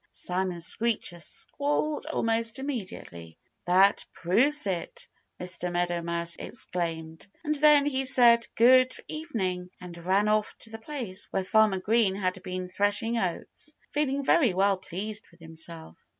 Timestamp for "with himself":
15.29-16.03